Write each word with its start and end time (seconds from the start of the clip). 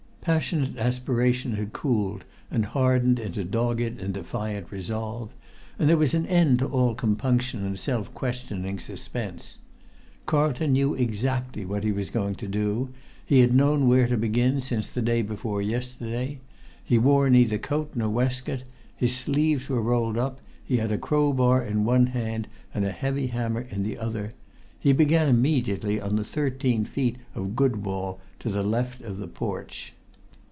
Passionate 0.23 0.77
aspiration 0.77 1.53
had 1.53 1.73
cooled 1.73 2.25
and 2.51 2.63
hardened[Pg 2.63 3.25
117] 3.25 3.25
into 3.25 3.43
dogged 3.43 3.81
and 3.99 4.13
defiant 4.13 4.71
resolve; 4.71 5.33
and 5.79 5.89
there 5.89 5.97
was 5.97 6.13
an 6.13 6.27
end 6.27 6.59
to 6.59 6.67
all 6.67 6.93
compunction 6.93 7.65
and 7.65 7.79
self 7.79 8.13
questioning 8.13 8.77
suspense. 8.77 9.57
Carlton 10.27 10.73
knew 10.73 10.93
exactly 10.93 11.65
what 11.65 11.83
he 11.83 11.91
was 11.91 12.11
going 12.11 12.35
to 12.35 12.47
do; 12.47 12.89
he 13.25 13.39
had 13.39 13.51
known 13.51 13.87
where 13.87 14.05
to 14.07 14.15
begin 14.15 14.61
since 14.61 14.85
the 14.85 15.01
day 15.01 15.23
before 15.23 15.59
yesterday. 15.59 16.39
He 16.83 16.99
wore 16.99 17.27
neither 17.27 17.57
coat 17.57 17.93
nor 17.95 18.09
waistcoat, 18.09 18.61
his 18.95 19.17
sleeves 19.17 19.69
were 19.69 19.81
rolled 19.81 20.19
up, 20.19 20.39
he 20.63 20.77
had 20.77 20.91
a 20.91 20.99
crowbar 20.99 21.63
in 21.65 21.83
one 21.83 22.05
hand, 22.05 22.47
and 22.75 22.85
a 22.85 22.91
heavy 22.91 23.25
hammer 23.25 23.65
in 23.71 23.81
the 23.81 23.97
other. 23.97 24.33
He 24.79 24.93
began 24.93 25.27
immediately 25.27 25.99
on 25.99 26.15
the 26.15 26.23
thirteen 26.23 26.85
feet 26.85 27.15
of 27.33 27.55
good 27.55 27.83
wall 27.83 28.19
to 28.37 28.49
the 28.49 28.61
left 28.61 29.01
of 29.01 29.17
the 29.17 29.27
porch. 29.27 29.93